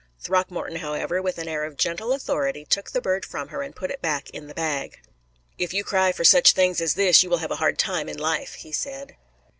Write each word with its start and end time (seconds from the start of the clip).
Throckmorton, 0.19 0.77
however, 0.77 1.21
with 1.21 1.37
an 1.37 1.47
air 1.47 1.63
of 1.63 1.77
gentle 1.77 2.11
authority, 2.11 2.65
took 2.65 2.89
the 2.89 3.01
bird 3.01 3.23
from 3.23 3.49
her 3.49 3.61
and 3.61 3.75
put 3.75 3.91
it 3.91 4.01
back 4.01 4.31
in 4.31 4.47
the 4.47 4.55
bag. 4.55 4.99
"If 5.59 5.75
you 5.75 5.83
cry 5.83 6.11
for 6.11 6.23
such 6.23 6.53
things 6.53 6.81
as 6.81 6.95
this, 6.95 7.21
you 7.21 7.29
will 7.29 7.37
have 7.37 7.51
a 7.51 7.57
hard 7.61 7.77
time 7.77 8.09
in 8.09 8.17
life," 8.17 8.55
he 8.55 8.71
said. 8.71 9.15